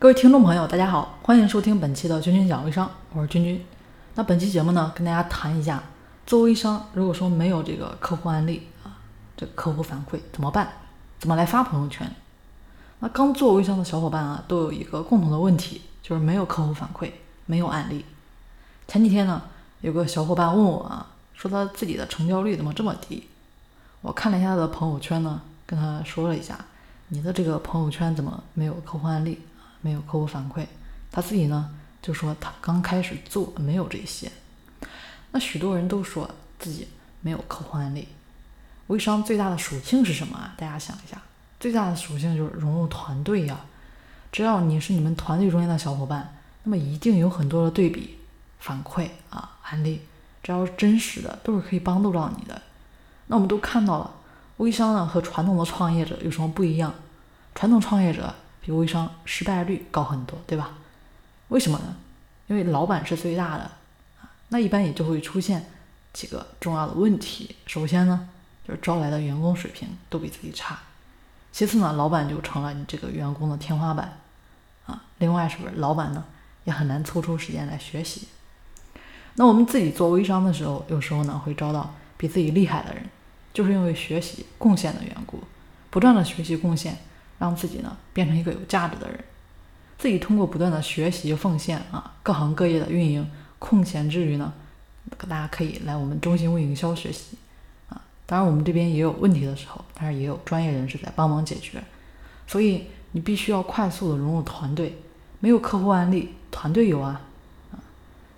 [0.00, 3.66] 各位听众朋友，大家好，欢迎收听本期的君君讲微商，我是君君。
[4.14, 5.82] 那本期节目呢，跟大家谈一下，
[6.24, 8.94] 做微商如果说没有这个客户案例啊，
[9.36, 10.68] 这客户反馈怎么办？
[11.18, 12.08] 怎么来发朋友圈？
[13.00, 17.10] 那刚做微商的小伙伴啊，都有一个共同的问题，就是没有客户反馈，
[17.46, 18.04] 没有案例。
[18.86, 19.42] 前几天呢，
[19.80, 23.26] 有个小伙伴问我啊，说他自己的成交率怎么这么低？
[24.02, 26.56] 我看了一下他的朋友圈呢，跟他说了一下，
[27.08, 29.42] 你的这个朋友圈怎么没有客户案例？
[29.80, 30.66] 没有客户反馈，
[31.10, 31.70] 他自己呢
[32.02, 34.30] 就说他刚开始做没有这些。
[35.30, 36.88] 那许多人都说自己
[37.20, 38.08] 没有客户案例。
[38.88, 40.54] 微商最大的属性是什么啊？
[40.56, 41.20] 大家想一下，
[41.60, 43.60] 最大的属性就是融入团队呀。
[44.32, 48.18] 只要你是你们团队中间的小伙伴，那么一定有很多的对比、
[48.58, 50.02] 反馈啊、案例，
[50.42, 52.62] 只要是真实的，都是可以帮助到你的。
[53.26, 54.10] 那我们都看到了，
[54.56, 56.94] 微商呢和传统的创业者有什么不一样？
[57.54, 58.34] 传统创业者。
[58.68, 60.72] 比微商失败率高很多，对吧？
[61.48, 61.96] 为什么呢？
[62.48, 63.62] 因为老板是最大的
[64.20, 65.64] 啊，那一般也就会出现
[66.12, 67.56] 几个重要的问题。
[67.64, 68.28] 首先呢，
[68.66, 70.74] 就是招来的员工水平都比自己差；
[71.50, 74.18] 其次呢，老板就成了你这个员工的天花板
[74.84, 75.02] 啊。
[75.16, 76.22] 另外，是不是老板呢
[76.64, 78.28] 也很难抽出时间来学习？
[79.36, 83.08] 那我们自己做微商的时候，有时候呢会招到比自己厉害的人，
[83.54, 85.42] 就是因为学习贡献的缘故，
[85.88, 86.98] 不断的学习贡献。
[87.38, 89.24] 让自己呢变成一个有价值的人，
[89.96, 94.52] 自己通过不断的学习奉献啊，各行各业的运营，空闲之余呢，
[95.28, 97.36] 大家可以来我们中心微营销学习
[97.88, 98.00] 啊。
[98.26, 101.82] 当然我们这边也有问题的时候，但是也有专业人士在帮忙解决。
[102.46, 104.98] 所以你必须要快速的融入团队，
[105.40, 107.20] 没有客户案例，团队有啊
[107.72, 107.78] 啊，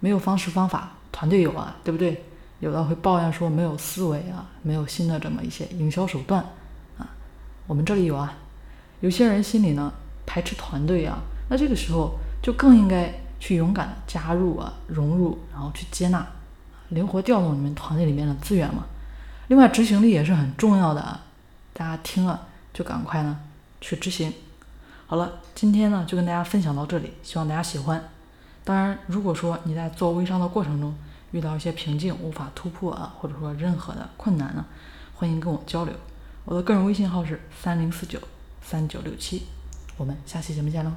[0.00, 2.22] 没有方式方法，团队有啊，对不对？
[2.60, 6.42] 有的会抱怨说没有思维啊，没有新的这么一些营销手段
[6.96, 7.06] 啊，
[7.66, 8.34] 我们这里有啊。
[9.00, 9.92] 有些人心里呢
[10.26, 16.26] 排斥团队啊，那这个时候就更应该去勇敢的加入啊，融入，然后去接纳，
[16.88, 18.84] 灵活调动你们团队里面的资源嘛。
[19.48, 21.20] 另外，执行力也是很重要的啊，
[21.74, 23.38] 大家听了就赶快呢
[23.80, 24.32] 去执行。
[25.06, 28.02] 好了，今天呢就跟大家分享到这里，希望大家喜欢。
[28.64, 30.94] 当然，如果说你在做微商的过程中
[31.32, 34.64] 遇到一些瓶颈无法突破啊，或者说任何的困难呢，
[35.14, 35.92] 欢迎跟我交流。
[36.46, 38.18] 我的个人微信号是三零四九。
[38.64, 39.42] 三九六七，
[39.96, 40.92] 我们下期节目见喽。